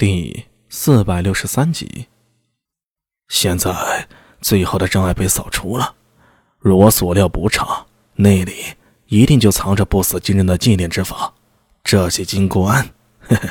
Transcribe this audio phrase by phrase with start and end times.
[0.00, 2.06] 第四百六十三集。
[3.28, 4.08] 现在
[4.40, 5.94] 最后的障碍被扫除了，
[6.58, 8.54] 如我所料不差，那里
[9.08, 11.34] 一定就藏着不死金人的纪念之法。
[11.84, 12.82] 这些金棺，
[13.20, 13.50] 嘿嘿。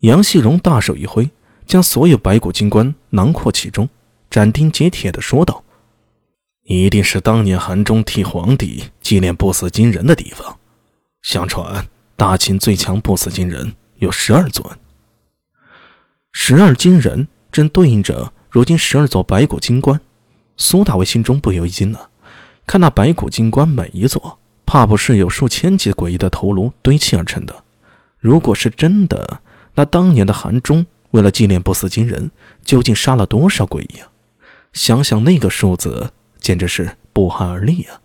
[0.00, 1.30] 杨希荣大手一挥，
[1.64, 3.88] 将所有白骨金棺囊括其中，
[4.28, 5.64] 斩钉截铁的说道
[6.68, 10.58] ：“一定是当年韩忠替皇帝纪念不死金人的地方。
[11.22, 14.62] 相传大秦最强不死金人有十二尊。”
[16.32, 20.00] 十二金人正对应着如今十二座白骨金棺，
[20.56, 22.08] 苏大伟心中不由一惊啊。
[22.66, 27.54] 看那白骨金棺，每一座怕不是有数千级诡异的头颅堆砌而成的。
[28.18, 29.40] 如果是真的，
[29.74, 32.30] 那当年的韩忠为了纪念不死金人，
[32.64, 34.08] 究竟杀了多少诡异啊？
[34.72, 38.00] 想想那个数字，简直是不寒而栗啊！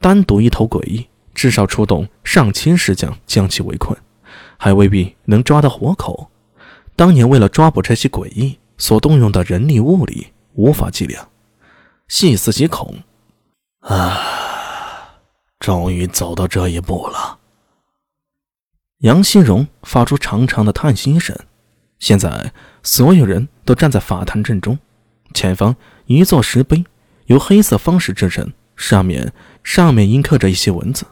[0.00, 3.98] 单独一头诡异，至少出动上千石匠将其围困，
[4.58, 6.28] 还未必能抓到活口。
[6.94, 11.28] 当年为了抓捕这些诡异所动用的人力物力，无法计量，
[12.08, 12.94] 细思极恐。
[13.80, 14.18] 啊，
[15.58, 17.38] 终于走到这一步了。
[18.98, 21.36] 杨新荣发出长长的叹息声。
[21.98, 22.52] 现在
[22.82, 24.78] 所有人都站在法坛正中，
[25.34, 25.74] 前方
[26.06, 26.84] 一座石碑，
[27.26, 31.06] 由黑色方石制成，上面上面印刻着一些文字，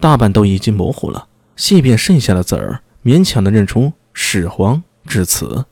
[0.00, 4.82] 大半都已经模糊了，细便剩下的字儿，勉强的认出始皇。
[5.08, 5.64] 至此，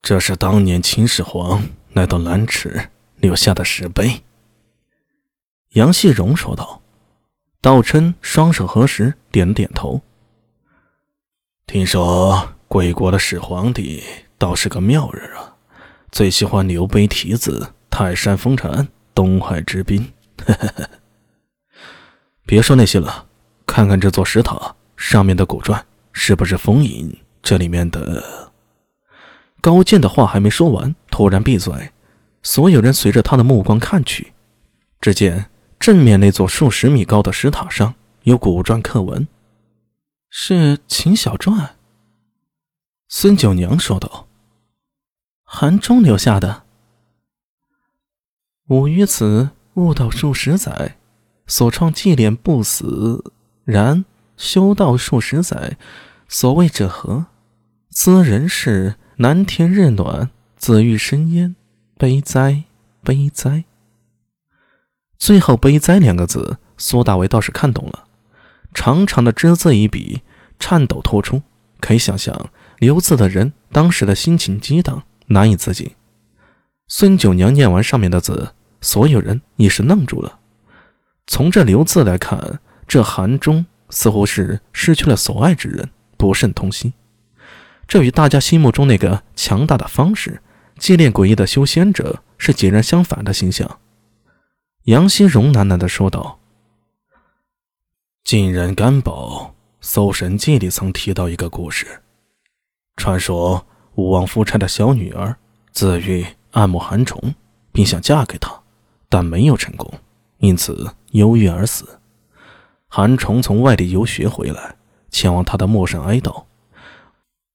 [0.00, 4.22] 这是当年秦始皇来到兰池留下的石碑。
[5.70, 6.80] 杨细荣说道。
[7.60, 10.00] 道琛双手合十，点了点头。
[11.64, 14.02] 听说贵国的始皇帝
[14.36, 15.54] 倒是个妙人啊，
[16.10, 20.12] 最喜欢留碑题字“泰山封禅，东海之滨”。
[22.44, 23.28] 别说那些了，
[23.64, 25.80] 看看这座石塔上面的古篆，
[26.12, 27.16] 是不是封印？
[27.42, 28.50] 这里面的
[29.60, 31.92] 高健的话还没说完，突然闭嘴。
[32.44, 34.32] 所有人随着他的目光看去，
[35.00, 39.28] 只见正面那座数十米高的石塔上有古篆刻文，
[40.28, 41.70] 是秦小篆。
[43.08, 44.26] 孙九娘说道
[45.44, 46.62] ：“韩忠留下的。
[48.68, 50.96] 吾于此悟道数十载，
[51.46, 53.32] 所创纪念不死，
[53.64, 54.04] 然
[54.36, 55.76] 修道数十载，
[56.26, 57.26] 所谓者何？”
[57.94, 61.54] 兹人是南天日暖，子欲生焉。
[61.98, 62.64] 悲哉，
[63.04, 63.64] 悲哉！
[65.18, 68.04] 最后“悲哉”两个字，苏大为倒是看懂了。
[68.72, 70.22] 长长的之字一笔，
[70.58, 71.42] 颤抖脱出，
[71.80, 72.48] 可以想象
[72.78, 75.94] 留字的人当时的心情激荡，难以自禁。
[76.88, 80.38] 孙九娘念完上面的字，所有人也是愣住了。
[81.26, 86.94] 从这留字来看，这韩中似乎是失去了所爱之人，不甚痛心。
[87.92, 90.40] 这与大家心目中那个强大的方式、
[90.78, 93.80] 纪念诡异的修仙者是截然相反的形象。
[94.84, 96.38] 杨希荣喃喃地说道
[98.24, 102.00] ：“晋人干宝《搜神记》里曾提到一个故事，
[102.96, 105.36] 传说吴王夫差的小女儿
[105.70, 107.34] 自欲爱慕韩崇，
[107.72, 108.58] 并想嫁给他，
[109.10, 109.92] 但没有成功，
[110.38, 112.00] 因此忧郁而死。
[112.88, 114.76] 韩崇从外地游学回来，
[115.10, 116.44] 前往他的墓上哀悼。”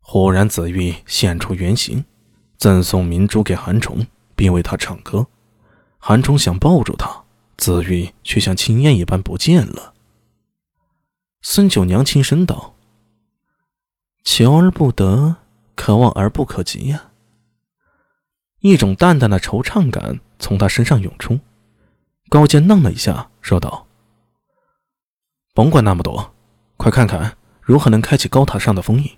[0.10, 2.06] 忽然，紫玉现出原形，
[2.58, 4.08] 赠送明珠给韩冲，
[4.38, 5.28] 并为他唱歌。
[5.98, 7.26] 韩冲想抱住她，
[7.58, 9.94] 紫玉却像青烟一般不见了。
[11.42, 12.76] 孙九娘轻声道
[14.24, 15.36] ：“求而不得，
[15.76, 17.12] 可望而不可及呀。”
[18.62, 21.38] 一种淡淡的惆怅感从他身上涌出。
[22.30, 23.88] 高坚愣了一下，说道
[25.54, 26.34] ：“甭管那么多，
[26.78, 29.12] 快看看如何能开启高塔上的封印。”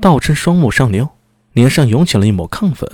[0.00, 1.08] 道琛双目上溜，
[1.52, 2.88] 脸上涌起了一抹亢奋。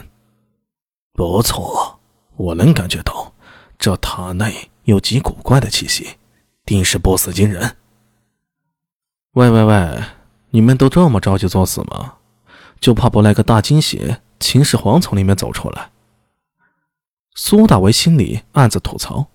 [1.15, 1.99] 不错，
[2.37, 3.33] 我能感觉到
[3.79, 6.19] 这塔内有极古怪的气息，
[6.65, 7.77] 定是不死金人。
[9.33, 10.03] 喂喂喂，
[10.51, 12.17] 你们都这么着急作死吗？
[12.81, 15.91] 就怕不来个大惊喜，秦始皇从里面走出来？
[17.35, 19.27] 苏大为心里暗自吐槽，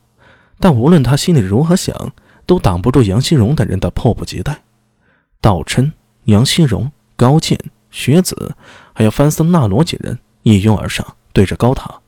[0.60, 2.14] 但无论他心里如何想，
[2.46, 4.64] 都挡不住杨新荣等人的迫不及待。
[5.42, 5.92] 道琛、
[6.26, 6.92] 杨新荣。
[7.16, 7.60] 高健、
[7.92, 8.56] 学子，
[8.94, 12.02] 还有范斯纳罗几人一拥而上，对着高塔。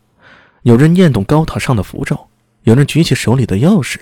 [0.63, 2.27] 有人念动高塔上的符咒，
[2.63, 3.98] 有人举起手里的钥匙。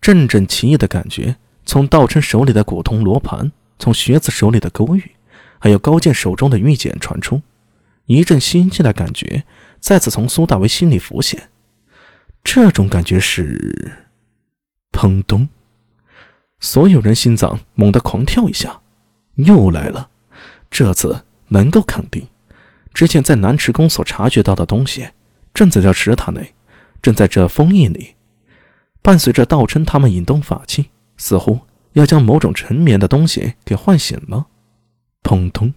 [0.00, 5.12] 阵阵奇异的感觉从道琛手里的古铜罗盘，从学子手里的勾玉，
[5.58, 7.40] 还有高健手中的玉简传出。
[8.06, 9.44] 一阵心悸的感觉
[9.80, 11.48] 再次从苏大为心里浮现。
[12.42, 13.92] 这种感觉是……
[14.92, 15.48] 砰咚！
[16.60, 18.80] 所有人心脏猛地狂跳一下，
[19.36, 20.10] 又来了。
[20.74, 22.26] 这次能够肯定，
[22.92, 25.08] 之前在南池宫所察觉到的东西，
[25.54, 26.52] 正在这石塔内，
[27.00, 28.16] 正在这封印里。
[29.00, 31.60] 伴随着道琛他们引动法器，似乎
[31.92, 34.48] 要将某种沉眠的东西给唤醒了。
[35.22, 35.72] 砰通，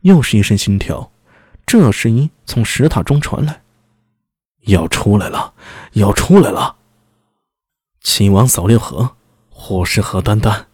[0.00, 1.12] 又是一声心跳，
[1.64, 3.62] 这声音从石塔中传来，
[4.62, 5.54] 要出来了，
[5.92, 6.74] 要出来了！
[8.00, 9.14] 秦王扫六合，
[9.50, 10.66] 或是何丹丹，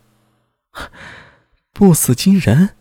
[1.74, 2.75] 不死金人。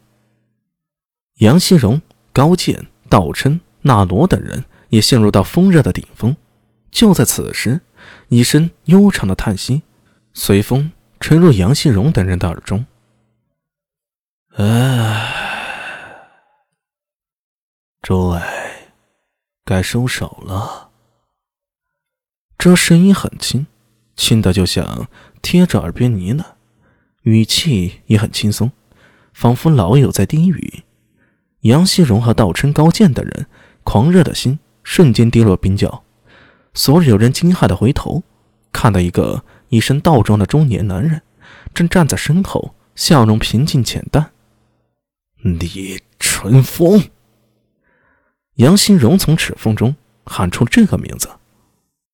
[1.39, 2.01] 杨希荣、
[2.31, 6.35] 高健、道琛、纳罗等人也陷入到风热的顶峰。
[6.91, 7.81] 就在此时，
[8.29, 9.81] 一声悠长的叹息
[10.33, 12.85] 随风吹入杨希荣等人的耳中。
[14.55, 15.33] 唉，
[18.01, 18.39] 诸位，
[19.65, 20.91] 该收手了。
[22.57, 23.67] 这声音很轻，
[24.15, 25.09] 轻的就像
[25.41, 26.45] 贴着耳边呢喃，
[27.23, 28.71] 语气也很轻松，
[29.33, 30.83] 仿佛老友在低语。
[31.65, 33.47] 杨希荣和道琛、高健等人，
[33.83, 36.03] 狂热的心瞬间跌落冰窖。
[36.75, 38.21] 所有人惊骇的回头，
[38.71, 41.23] 看到一个一身道装的中年男人，
[41.73, 44.31] 正站在身后，笑容平静浅淡。
[45.41, 47.03] 李春风。
[48.55, 51.29] 杨新荣从齿缝中喊出这个名字。